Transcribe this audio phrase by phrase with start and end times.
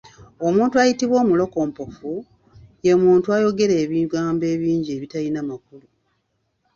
[0.47, 2.11] Omuntu ayitibwa omulokompofu,
[2.85, 5.87] ye muntu ayogera ebigambo ebingi ebitalina makulu.